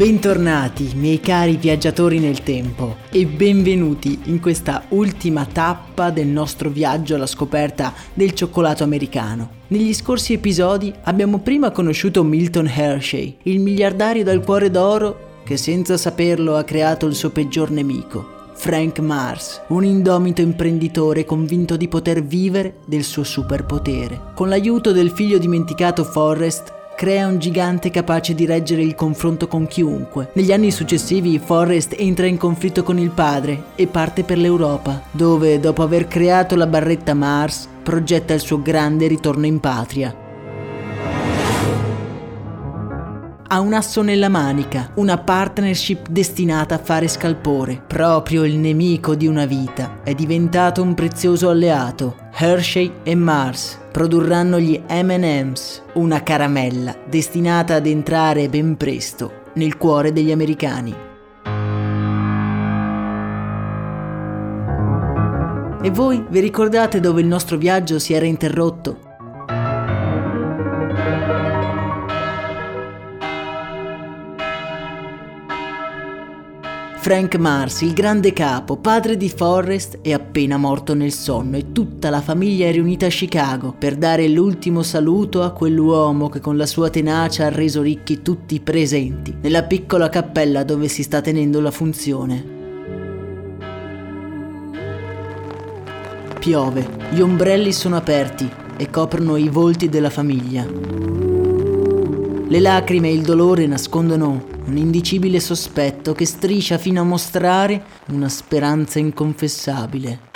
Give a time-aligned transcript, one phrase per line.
[0.00, 7.16] Bentornati miei cari viaggiatori nel tempo e benvenuti in questa ultima tappa del nostro viaggio
[7.16, 9.50] alla scoperta del cioccolato americano.
[9.66, 15.98] Negli scorsi episodi abbiamo prima conosciuto Milton Hershey, il miliardario dal cuore d'oro che senza
[15.98, 22.22] saperlo ha creato il suo peggior nemico, Frank Mars, un indomito imprenditore convinto di poter
[22.22, 24.32] vivere del suo superpotere.
[24.34, 29.66] Con l'aiuto del figlio dimenticato Forrest, crea un gigante capace di reggere il confronto con
[29.66, 30.32] chiunque.
[30.34, 35.58] Negli anni successivi Forrest entra in conflitto con il padre e parte per l'Europa, dove
[35.60, 40.14] dopo aver creato la barretta Mars progetta il suo grande ritorno in patria.
[43.48, 47.82] Ha un asso nella manica, una partnership destinata a fare scalpore.
[47.86, 52.16] Proprio il nemico di una vita è diventato un prezioso alleato.
[52.36, 60.12] Hershey e Mars produrranno gli MM's, una caramella destinata ad entrare ben presto nel cuore
[60.12, 60.94] degli americani.
[65.82, 69.09] E voi vi ricordate dove il nostro viaggio si era interrotto?
[77.00, 82.10] Frank Mars, il grande capo, padre di Forrest, è appena morto nel sonno e tutta
[82.10, 86.66] la famiglia è riunita a Chicago per dare l'ultimo saluto a quell'uomo che con la
[86.66, 91.62] sua tenacia ha reso ricchi tutti i presenti, nella piccola cappella dove si sta tenendo
[91.62, 92.44] la funzione.
[96.38, 98.46] Piove, gli ombrelli sono aperti
[98.76, 100.66] e coprono i volti della famiglia.
[102.46, 108.28] Le lacrime e il dolore nascondono un indicibile sospetto che striscia fino a mostrare una
[108.28, 110.28] speranza inconfessabile.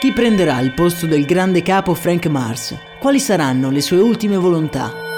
[0.00, 2.76] Chi prenderà il posto del grande capo Frank Mars?
[3.00, 5.13] Quali saranno le sue ultime volontà?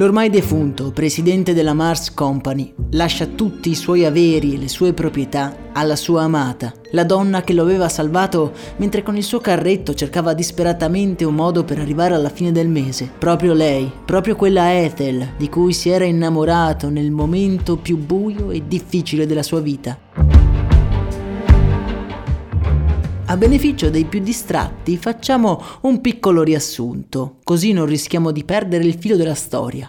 [0.00, 5.54] L'ormai defunto presidente della Mars Company lascia tutti i suoi averi e le sue proprietà
[5.74, 10.32] alla sua amata, la donna che lo aveva salvato mentre con il suo carretto cercava
[10.32, 13.10] disperatamente un modo per arrivare alla fine del mese.
[13.18, 18.62] Proprio lei, proprio quella Ethel di cui si era innamorato nel momento più buio e
[18.66, 20.39] difficile della sua vita.
[23.30, 28.96] A beneficio dei più distratti facciamo un piccolo riassunto, così non rischiamo di perdere il
[28.98, 29.88] filo della storia.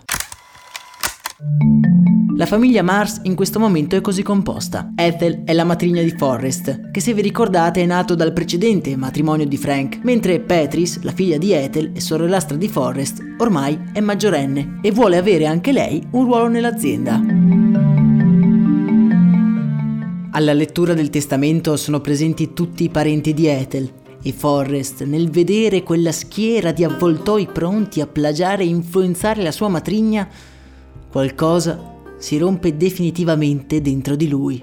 [2.38, 4.92] La famiglia Mars in questo momento è così composta.
[4.96, 9.48] Ethel è la matrigna di Forrest, che se vi ricordate è nato dal precedente matrimonio
[9.48, 14.78] di Frank, mentre Patrice, la figlia di Ethel e sorellastra di Forrest, ormai è maggiorenne
[14.84, 17.81] e vuole avere anche lei un ruolo nell'azienda.
[20.34, 23.92] Alla lettura del testamento sono presenti tutti i parenti di Ethel
[24.24, 29.68] e Forrest, nel vedere quella schiera di avvoltoi pronti a plagiare e influenzare la sua
[29.68, 30.26] matrigna,
[31.12, 34.62] qualcosa si rompe definitivamente dentro di lui.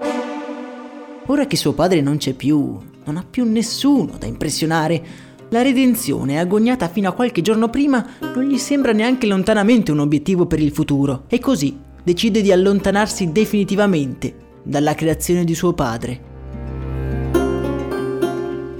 [1.27, 2.75] Ora che suo padre non c'è più,
[3.05, 8.43] non ha più nessuno da impressionare, La redenzione, agognata fino a qualche giorno prima, non
[8.43, 14.48] gli sembra neanche lontanamente un obiettivo per il futuro e così decide di allontanarsi definitivamente
[14.69, 16.27] dalla creazione di suo padre.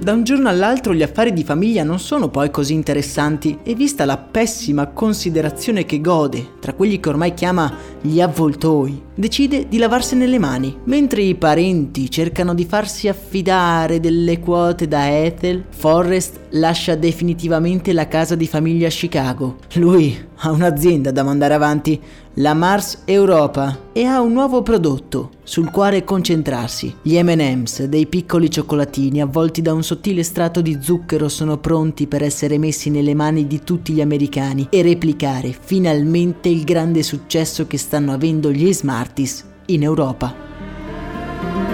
[0.00, 4.06] Da un giorno all'altro gli affari di famiglia non sono poi così interessanti e vista
[4.06, 7.70] la pessima considerazione che gode tra quelli che ormai chiama
[8.00, 10.74] gli avvoltoi, decide di lavarsene le mani.
[10.84, 18.08] Mentre i parenti cercano di farsi affidare delle quote da Ethel, Forrest lascia definitivamente la
[18.08, 19.58] casa di famiglia a Chicago.
[19.74, 22.00] Lui ha un'azienda da mandare avanti,
[22.34, 26.94] la Mars Europa, e ha un nuovo prodotto sul quale concentrarsi.
[27.02, 32.22] Gli MM's, dei piccoli cioccolatini avvolti da un sottile strato di zucchero, sono pronti per
[32.22, 37.78] essere messi nelle mani di tutti gli americani e replicare finalmente il grande successo che
[37.78, 41.69] stanno avendo gli Smarties in Europa.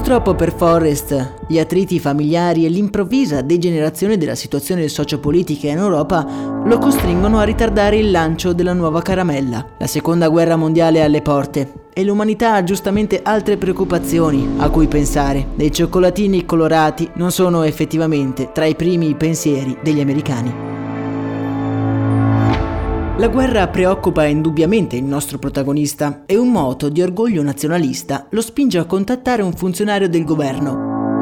[0.00, 6.26] Purtroppo per Forrest, gli attriti familiari e l'improvvisa degenerazione della situazione sociopolitica in Europa
[6.64, 9.74] lo costringono a ritardare il lancio della nuova caramella.
[9.78, 14.88] La seconda guerra mondiale è alle porte e l'umanità ha giustamente altre preoccupazioni a cui
[14.88, 15.48] pensare.
[15.54, 20.79] Dei cioccolatini colorati non sono effettivamente tra i primi pensieri degli americani.
[23.20, 28.78] La guerra preoccupa indubbiamente il nostro protagonista e un moto di orgoglio nazionalista lo spinge
[28.78, 31.18] a contattare un funzionario del governo,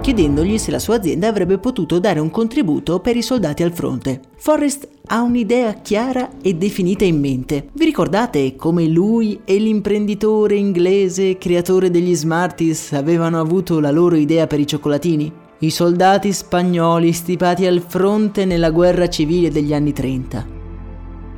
[0.00, 4.22] chiedendogli se la sua azienda avrebbe potuto dare un contributo per i soldati al fronte.
[4.36, 7.68] Forrest ha un'idea chiara e definita in mente.
[7.74, 14.46] Vi ricordate come lui e l'imprenditore inglese creatore degli Smarties avevano avuto la loro idea
[14.46, 15.30] per i cioccolatini?
[15.58, 20.56] I soldati spagnoli stipati al fronte nella guerra civile degli anni 30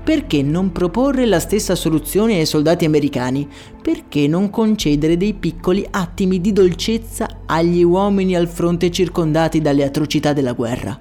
[0.02, 3.48] perché non proporre la stessa soluzione ai soldati americani?
[3.80, 10.32] Perché non concedere dei piccoli attimi di dolcezza agli uomini al fronte circondati dalle atrocità
[10.32, 10.98] della guerra?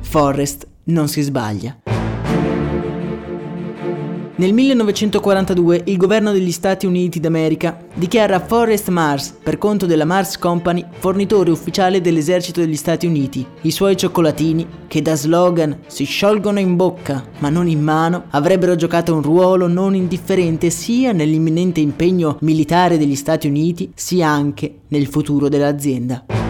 [0.00, 1.85] Forrest non si sbaglia.
[4.38, 10.36] Nel 1942 il governo degli Stati Uniti d'America dichiara Forrest Mars, per conto della Mars
[10.36, 13.46] Company, fornitore ufficiale dell'esercito degli Stati Uniti.
[13.62, 18.76] I suoi cioccolatini, che da slogan si sciolgono in bocca ma non in mano, avrebbero
[18.76, 25.06] giocato un ruolo non indifferente sia nell'imminente impegno militare degli Stati Uniti, sia anche nel
[25.06, 26.45] futuro dell'azienda.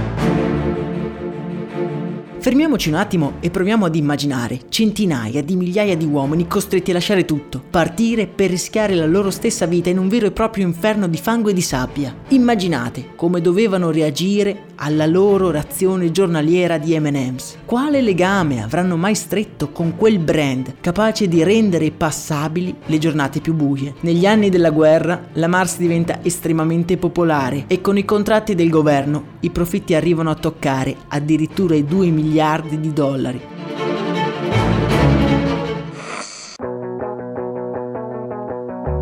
[2.47, 7.25] Fermiamoci un attimo e proviamo ad immaginare centinaia di migliaia di uomini costretti a lasciare
[7.25, 11.17] tutto, partire per rischiare la loro stessa vita in un vero e proprio inferno di
[11.17, 12.15] fango e di sabbia.
[12.29, 17.57] Immaginate come dovevano reagire alla loro razione giornaliera di MM's.
[17.65, 23.55] Quale legame avranno mai stretto con quel brand capace di rendere passabili le giornate più
[23.55, 23.95] buie?
[24.03, 29.35] Negli anni della guerra la Mars diventa estremamente popolare e con i contratti del governo
[29.41, 32.35] i profitti arrivano a toccare addirittura i 2 miliardi
[32.79, 33.41] di dollari.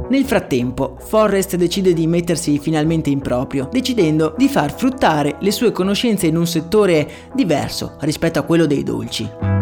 [0.08, 5.72] Nel frattempo, Forrest decide di mettersi finalmente in proprio, decidendo di far fruttare le sue
[5.72, 9.54] conoscenze in un settore diverso rispetto a quello dei dolci.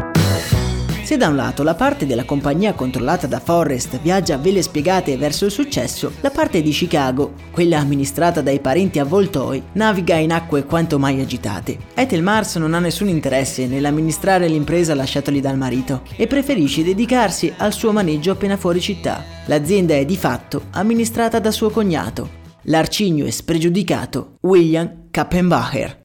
[1.02, 5.16] Se da un lato la parte della compagnia controllata da Forrest viaggia a vele spiegate
[5.16, 10.64] verso il successo, la parte di Chicago, quella amministrata dai parenti avvoltoi, naviga in acque
[10.64, 11.76] quanto mai agitate.
[11.94, 17.72] Ethel Mars non ha nessun interesse nell'amministrare l'impresa lasciatogli dal marito e preferisce dedicarsi al
[17.72, 19.24] suo maneggio appena fuori città.
[19.46, 22.30] L'azienda è di fatto amministrata da suo cognato,
[22.66, 26.02] l'arcigno e spregiudicato William Kappenbacher.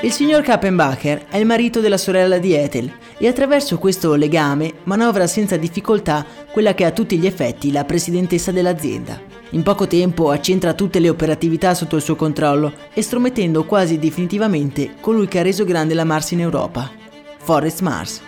[0.00, 2.88] Il signor Kappenbacher è il marito della sorella di Ethel
[3.18, 8.52] e attraverso questo legame manovra senza difficoltà quella che a tutti gli effetti la presidentessa
[8.52, 9.20] dell'azienda.
[9.50, 15.26] In poco tempo accentra tutte le operatività sotto il suo controllo, estromettendo quasi definitivamente colui
[15.26, 16.88] che ha reso grande la Mars in Europa,
[17.38, 18.20] Forrest Mars.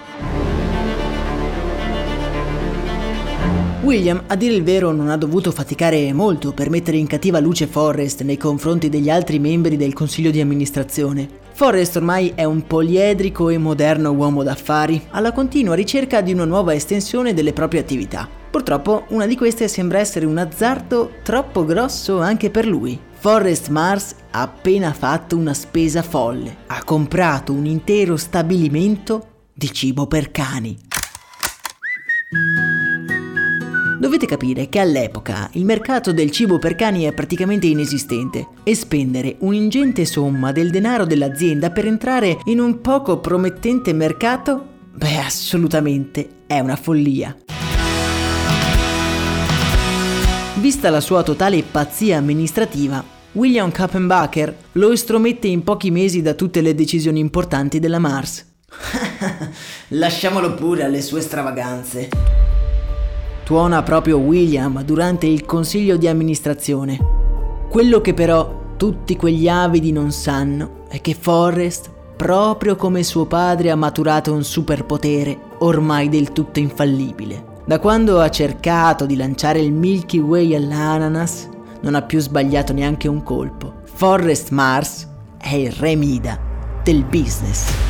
[3.82, 7.68] William, a dire il vero, non ha dovuto faticare molto per mettere in cattiva luce
[7.68, 11.39] Forrest nei confronti degli altri membri del consiglio di amministrazione.
[11.60, 16.72] Forrest ormai è un poliedrico e moderno uomo d'affari, alla continua ricerca di una nuova
[16.72, 18.26] estensione delle proprie attività.
[18.50, 22.98] Purtroppo una di queste sembra essere un azzardo troppo grosso anche per lui.
[23.12, 26.56] Forrest Mars ha appena fatto una spesa folle.
[26.68, 30.78] Ha comprato un intero stabilimento di cibo per cani.
[34.00, 39.36] Dovete capire che all'epoca il mercato del cibo per cani è praticamente inesistente e spendere
[39.40, 46.60] un'ingente somma del denaro dell'azienda per entrare in un poco promettente mercato, beh assolutamente è
[46.60, 47.36] una follia.
[50.54, 56.62] Vista la sua totale pazzia amministrativa, William Kappenbacher lo estromette in pochi mesi da tutte
[56.62, 58.46] le decisioni importanti della Mars.
[59.88, 62.48] Lasciamolo pure alle sue stravaganze.
[63.50, 66.98] Tuona proprio William durante il consiglio di amministrazione.
[67.68, 73.72] Quello che però tutti quegli avidi non sanno è che Forrest, proprio come suo padre,
[73.72, 77.58] ha maturato un superpotere ormai del tutto infallibile.
[77.64, 81.48] Da quando ha cercato di lanciare il Milky Way all'ananas,
[81.80, 83.80] non ha più sbagliato neanche un colpo.
[83.82, 86.38] Forrest Mars è il re Mida
[86.84, 87.89] del business.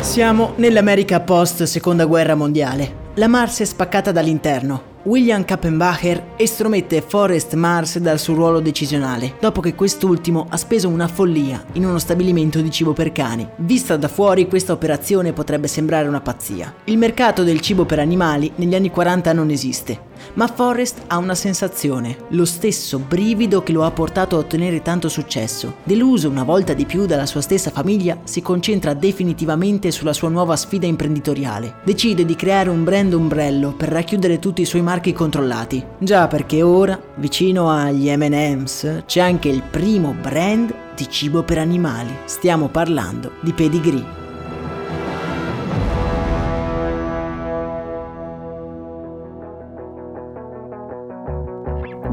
[0.00, 3.06] Siamo nell'America post seconda guerra mondiale.
[3.14, 4.96] La Mars è spaccata dall'interno.
[5.02, 11.08] William Kappenbacher estromette Forrest Mars dal suo ruolo decisionale, dopo che quest'ultimo ha speso una
[11.08, 13.48] follia in uno stabilimento di cibo per cani.
[13.56, 16.74] Vista da fuori questa operazione potrebbe sembrare una pazzia.
[16.84, 19.98] Il mercato del cibo per animali negli anni 40 non esiste,
[20.34, 25.08] ma Forrest ha una sensazione, lo stesso brivido che lo ha portato a ottenere tanto
[25.08, 25.76] successo.
[25.84, 30.56] Deluso una volta di più dalla sua stessa famiglia, si concentra definitivamente sulla sua nuova
[30.56, 31.76] sfida imprenditoriale.
[31.84, 35.84] Decide di creare un brand ombrello per racchiudere tutti i suoi marchi controllati.
[35.98, 42.10] Già perché ora, vicino agli M&M's, c'è anche il primo brand di cibo per animali.
[42.24, 44.17] Stiamo parlando di Pedigree.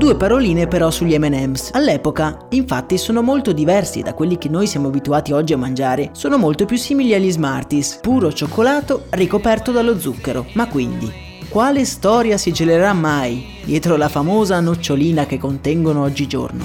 [0.06, 1.72] Due paroline però sugli MM's.
[1.72, 6.12] All'epoca, infatti, sono molto diversi da quelli che noi siamo abituati oggi a mangiare.
[6.12, 10.46] Sono molto più simili agli Smarties, puro cioccolato ricoperto dallo zucchero.
[10.54, 11.12] Ma quindi,
[11.50, 16.64] quale storia si gelerà mai dietro la famosa nocciolina che contengono oggigiorno?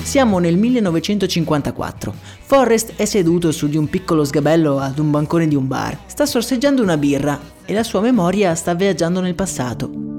[0.00, 2.14] Siamo nel 1954.
[2.40, 5.98] Forrest è seduto su di un piccolo sgabello ad un bancone di un bar.
[6.06, 10.11] Sta sorseggiando una birra e la sua memoria sta viaggiando nel passato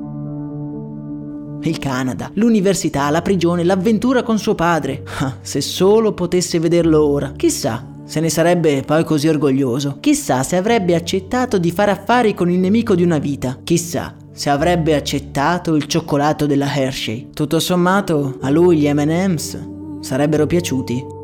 [1.70, 5.04] il Canada, l'università, la prigione, l'avventura con suo padre.
[5.20, 7.32] Ah, se solo potesse vederlo ora.
[7.36, 9.98] Chissà se ne sarebbe poi così orgoglioso.
[10.00, 13.60] Chissà se avrebbe accettato di fare affari con il nemico di una vita.
[13.64, 17.30] Chissà se avrebbe accettato il cioccolato della Hershey.
[17.34, 19.58] Tutto sommato, a lui gli MM's
[20.02, 21.22] sarebbero piaciuti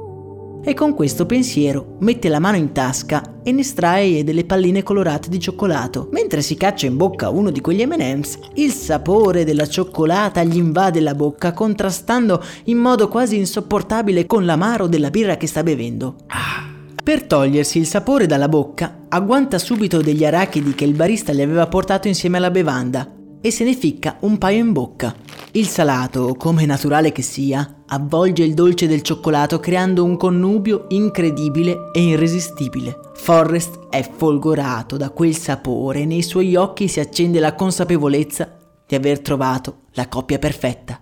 [0.63, 5.29] e con questo pensiero mette la mano in tasca e ne estrae delle palline colorate
[5.29, 6.09] di cioccolato.
[6.11, 10.99] Mentre si caccia in bocca uno di quegli MM's, il sapore della cioccolata gli invade
[10.99, 16.15] la bocca contrastando in modo quasi insopportabile con l'amaro della birra che sta bevendo.
[17.01, 21.65] Per togliersi il sapore dalla bocca, agguanta subito degli arachidi che il barista gli aveva
[21.65, 23.11] portato insieme alla bevanda
[23.41, 25.15] e se ne ficca un paio in bocca.
[25.53, 31.89] Il salato, come naturale che sia, avvolge il dolce del cioccolato creando un connubio incredibile
[31.91, 32.99] e irresistibile.
[33.15, 38.93] Forrest è folgorato da quel sapore e nei suoi occhi si accende la consapevolezza di
[38.93, 41.01] aver trovato la coppia perfetta.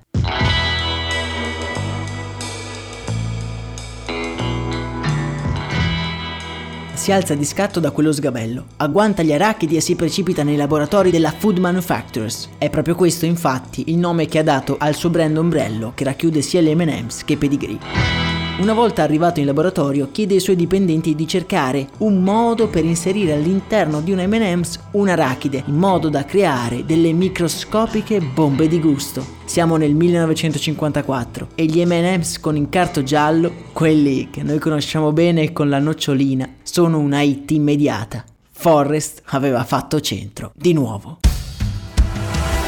[7.08, 11.10] Si alza di scatto da quello sgabello, agguanta gli arachidi e si precipita nei laboratori
[11.10, 12.50] della Food Manufacturers.
[12.58, 16.42] È proprio questo, infatti, il nome che ha dato al suo brand ombrello che racchiude
[16.42, 18.27] sia le M&M's che Pedigree.
[18.60, 23.34] Una volta arrivato in laboratorio chiede ai suoi dipendenti di cercare un modo per inserire
[23.34, 29.24] all'interno di un M&M's un'arachide, in modo da creare delle microscopiche bombe di gusto.
[29.46, 35.70] Siamo nel 1954 e gli M&M's con incarto giallo, quelli che noi conosciamo bene con
[35.70, 38.26] la nocciolina, sono una hit immediata.
[38.50, 41.20] Forrest aveva fatto centro, di nuovo.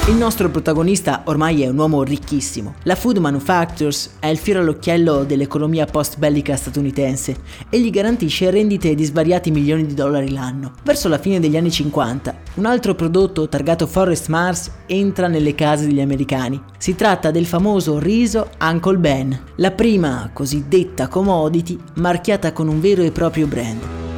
[0.10, 2.74] Il nostro protagonista ormai è un uomo ricchissimo.
[2.86, 7.38] La Food Manufacturers è il fiore all'occhiello dell'economia post-bellica statunitense
[7.70, 10.74] e gli garantisce rendite di svariati milioni di dollari l'anno.
[10.84, 15.86] Verso la fine degli anni 50, un altro prodotto targato Forest Mars entra nelle case
[15.86, 16.60] degli americani.
[16.80, 23.04] Si tratta del famoso riso Uncle Ben, la prima cosiddetta commodity marchiata con un vero
[23.04, 24.09] e proprio brand.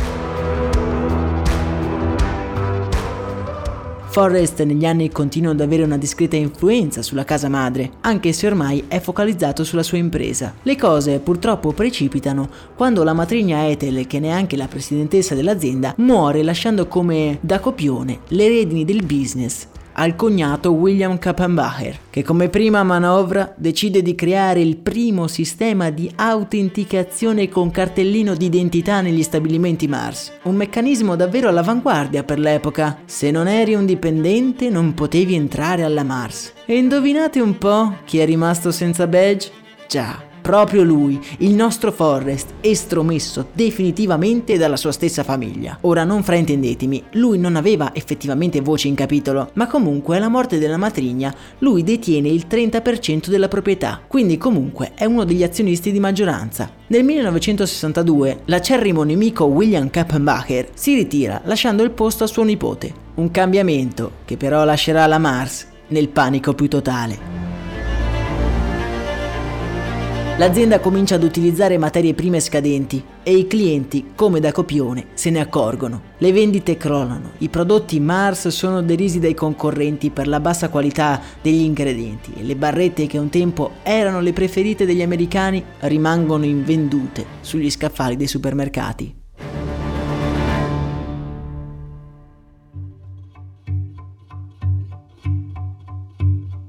[4.12, 8.84] Forrest negli anni continua ad avere una discreta influenza sulla casa madre, anche se ormai
[8.90, 10.54] è focalizzato sulla sua impresa.
[10.64, 16.88] Le cose purtroppo precipitano quando la matrigna Ethel, che neanche la presidentessa dell'azienda, muore lasciando
[16.88, 23.54] come da copione le redini del business al cognato William Kappenbacher, che come prima manovra
[23.58, 30.32] decide di creare il primo sistema di autenticazione con cartellino di identità negli stabilimenti Mars.
[30.44, 33.00] Un meccanismo davvero all'avanguardia per l'epoca.
[33.06, 36.54] Se non eri un dipendente non potevi entrare alla Mars.
[36.66, 39.52] E indovinate un po' chi è rimasto senza badge?
[39.88, 45.78] Già, Proprio lui, il nostro Forrest, estromesso definitivamente dalla sua stessa famiglia.
[45.82, 50.78] Ora non fraintendetemi, lui non aveva effettivamente voce in capitolo, ma comunque alla morte della
[50.78, 56.72] matrigna lui detiene il 30% della proprietà, quindi comunque è uno degli azionisti di maggioranza.
[56.88, 63.30] Nel 1962 l'acerrimo nemico William Kappenbacher si ritira lasciando il posto a suo nipote, un
[63.30, 67.51] cambiamento che però lascerà la Mars nel panico più totale.
[70.42, 75.40] L'azienda comincia ad utilizzare materie prime scadenti e i clienti, come da copione, se ne
[75.40, 76.02] accorgono.
[76.18, 81.62] Le vendite crollano, i prodotti Mars sono derisi dai concorrenti per la bassa qualità degli
[81.62, 87.70] ingredienti e le barrette che un tempo erano le preferite degli americani rimangono invendute sugli
[87.70, 89.16] scaffali dei supermercati.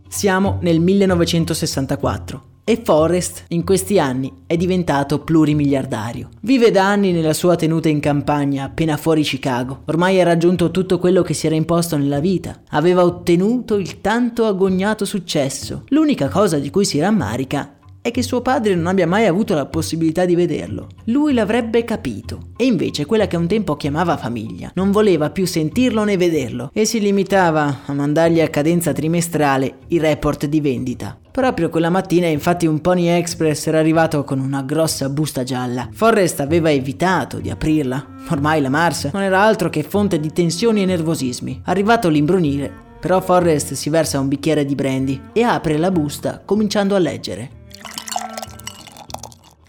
[0.09, 6.29] Siamo nel 1964 e Forrest in questi anni è diventato plurimiliardario.
[6.43, 9.83] Vive da anni nella sua tenuta in campagna appena fuori Chicago.
[9.87, 12.63] Ormai ha raggiunto tutto quello che si era imposto nella vita.
[12.71, 15.85] Aveva ottenuto il tanto agognato successo.
[15.89, 19.67] L'unica cosa di cui si rammarica è che suo padre non abbia mai avuto la
[19.67, 20.89] possibilità di vederlo.
[21.05, 26.03] Lui l'avrebbe capito, e invece quella che un tempo chiamava famiglia non voleva più sentirlo
[26.03, 31.17] né vederlo e si limitava a mandargli a cadenza trimestrale i report di vendita.
[31.33, 35.89] Proprio quella mattina infatti un Pony Express era arrivato con una grossa busta gialla.
[35.91, 38.07] Forrest aveva evitato di aprirla.
[38.29, 41.63] Ormai la Mars non era altro che fonte di tensioni e nervosismi.
[41.65, 46.95] Arrivato l'imbrunire, però Forrest si versa un bicchiere di brandy e apre la busta cominciando
[46.95, 47.61] a leggere.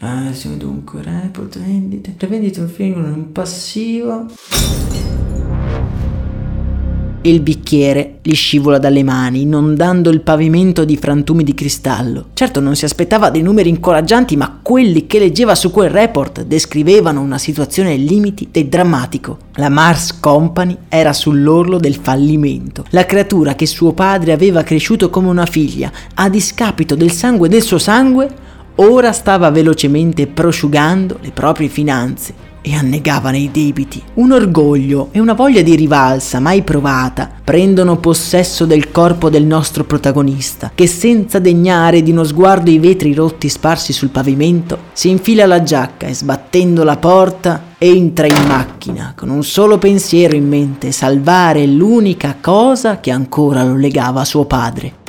[0.02, 1.56] Ah, siamo dunque report.
[1.56, 4.26] Le vendite un film in passivo.
[7.25, 12.25] Il bicchiere gli scivola dalle mani, inondando il pavimento di frantumi di cristallo.
[12.33, 17.21] Certo non si aspettava dei numeri incoraggianti, ma quelli che leggeva su quel report descrivevano
[17.21, 19.38] una situazione ai limiti del drammatico.
[19.53, 22.83] La Mars Company era sull'orlo del fallimento.
[22.89, 27.62] La creatura che suo padre aveva cresciuto come una figlia, a discapito del sangue del
[27.62, 28.29] suo sangue,
[28.75, 34.02] ora stava velocemente prosciugando le proprie finanze e annegava nei debiti.
[34.15, 39.84] Un orgoglio e una voglia di rivalsa mai provata prendono possesso del corpo del nostro
[39.84, 45.45] protagonista, che senza degnare di uno sguardo i vetri rotti sparsi sul pavimento, si infila
[45.45, 50.93] la giacca e sbattendo la porta entra in macchina con un solo pensiero in mente,
[50.93, 55.02] salvare l'unica cosa che ancora lo legava a suo padre.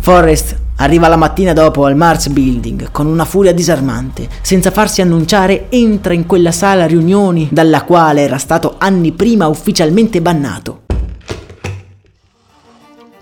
[0.00, 4.28] Forrest arriva la mattina dopo al Mars Building con una furia disarmante.
[4.42, 10.20] Senza farsi annunciare, entra in quella sala riunioni dalla quale era stato anni prima ufficialmente
[10.20, 10.82] bannato.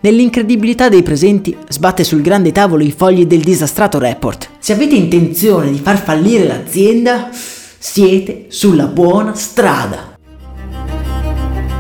[0.01, 4.49] Nell'incredibilità dei presenti, sbatte sul grande tavolo i fogli del disastrato report.
[4.59, 10.12] Se avete intenzione di far fallire l'azienda, siete sulla buona strada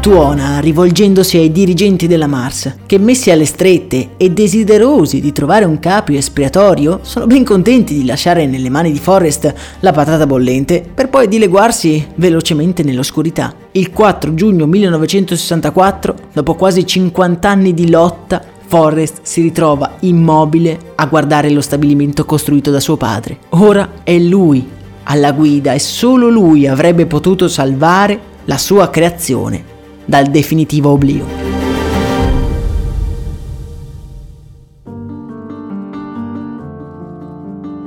[0.02, 5.78] tuona rivolgendosi ai dirigenti della Mars, che messi alle strette e desiderosi di trovare un
[5.78, 11.08] capio espiatorio, sono ben contenti di lasciare nelle mani di Forrest la patata bollente per
[11.08, 13.54] poi dileguarsi velocemente nell'oscurità.
[13.70, 21.06] Il 4 giugno 1964, dopo quasi 50 anni di lotta, Forrest si ritrova immobile a
[21.06, 23.38] guardare lo stabilimento costruito da suo padre.
[23.50, 24.66] Ora è lui
[25.04, 29.70] alla guida e solo lui avrebbe potuto salvare la sua creazione
[30.04, 31.42] dal definitivo oblio.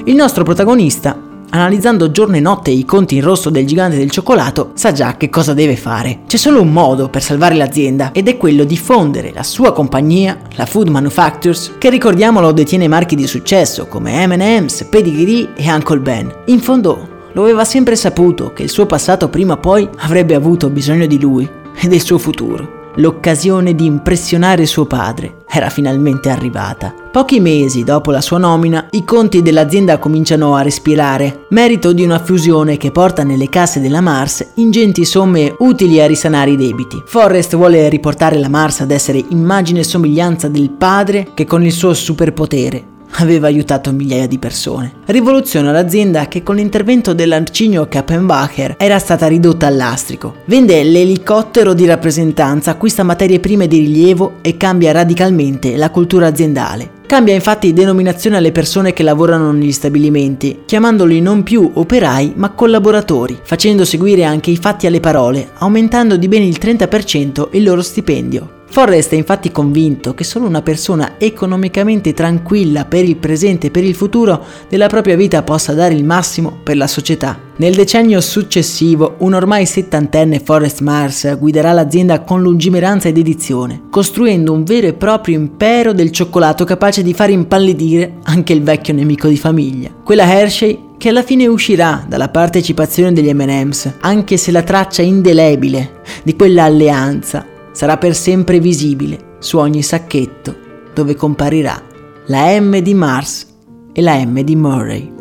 [0.07, 4.69] Il nostro protagonista, analizzando giorno e notte i conti in rosso del gigante del cioccolato,
[4.75, 6.19] sa già che cosa deve fare.
[6.27, 10.37] C'è solo un modo per salvare l'azienda ed è quello di fondere la sua compagnia,
[10.57, 16.31] la Food Manufacturers, che ricordiamolo detiene marchi di successo come M&M's, Pedigree e Uncle Ben.
[16.45, 20.69] In fondo lo aveva sempre saputo che il suo passato prima o poi avrebbe avuto
[20.69, 22.83] bisogno di lui e del suo futuro.
[22.97, 26.93] L'occasione di impressionare suo padre era finalmente arrivata.
[27.11, 32.19] Pochi mesi dopo la sua nomina, i conti dell'azienda cominciano a respirare, merito di una
[32.19, 37.01] fusione che porta nelle casse della Mars ingenti somme utili a risanare i debiti.
[37.05, 41.73] Forrest vuole riportare la Mars ad essere immagine e somiglianza del padre che con il
[41.73, 44.93] suo superpotere aveva aiutato migliaia di persone.
[45.05, 50.35] Rivoluziona l'azienda che con l'intervento dell'arcigno Kappenbacher era stata ridotta al lastrico.
[50.45, 56.95] Vende l'elicottero di rappresentanza, acquista materie prime di rilievo e cambia radicalmente la cultura aziendale.
[57.05, 63.39] Cambia infatti denominazione alle persone che lavorano negli stabilimenti, chiamandoli non più operai ma collaboratori,
[63.43, 68.54] facendo seguire anche i fatti alle parole, aumentando di ben il 30% il loro stipendio.
[68.75, 73.85] Forrest è infatti convinto che solo una persona economicamente tranquilla per il presente e per
[73.85, 77.39] il futuro della propria vita possa dare il massimo per la società.
[77.55, 84.51] Nel decennio successivo, un ormai settantenne Forrest Mars guiderà l'azienda con lungimiranza e dedizione, costruendo
[84.51, 89.29] un vero e proprio impero del cioccolato capace di far impallidire anche il vecchio nemico
[89.29, 89.89] di famiglia.
[90.03, 96.01] Quella Hershey che alla fine uscirà dalla partecipazione degli MM's, anche se la traccia indelebile
[96.23, 100.55] di quella alleanza sarà per sempre visibile su ogni sacchetto
[100.93, 101.79] dove comparirà
[102.27, 103.45] la M di Mars
[103.91, 105.14] e la M di Murray.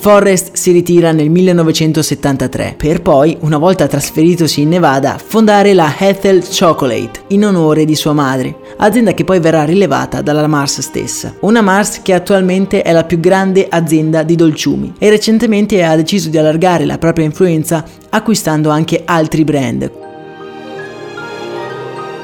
[0.00, 6.44] Forrest si ritira nel 1973 per poi, una volta trasferitosi in Nevada, fondare la Ethel
[6.46, 11.34] Chocolate in onore di sua madre, azienda che poi verrà rilevata dalla Mars stessa.
[11.40, 16.28] Una Mars che attualmente è la più grande azienda di dolciumi e recentemente ha deciso
[16.28, 19.90] di allargare la propria influenza acquistando anche altri brand.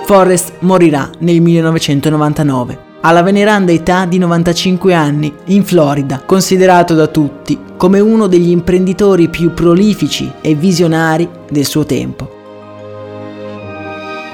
[0.04, 7.58] Forrest morirà nel 1999 alla veneranda età di 95 anni in Florida, considerato da tutti
[7.76, 12.32] come uno degli imprenditori più prolifici e visionari del suo tempo.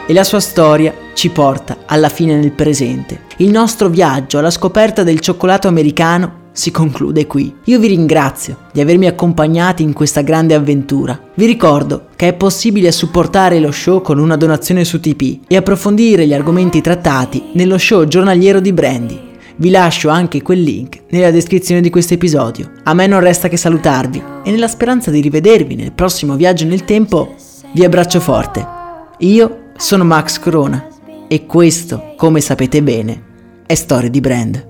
[0.07, 3.23] E la sua storia ci porta alla fine nel presente.
[3.39, 7.55] Il nostro viaggio alla scoperta del cioccolato americano si conclude qui.
[7.65, 11.19] Io vi ringrazio di avermi accompagnati in questa grande avventura.
[11.35, 16.27] Vi ricordo che è possibile supportare lo show con una donazione su TP e approfondire
[16.27, 19.29] gli argomenti trattati nello show giornaliero di Brandy.
[19.57, 22.71] Vi lascio anche quel link nella descrizione di questo episodio.
[22.85, 26.85] A me non resta che salutarvi e nella speranza di rivedervi nel prossimo viaggio nel
[26.85, 27.35] tempo,
[27.75, 28.67] vi abbraccio forte.
[29.19, 30.89] Io sono Max Corona
[31.29, 33.23] e questo, come sapete bene,
[33.67, 34.70] è Storia di Brand.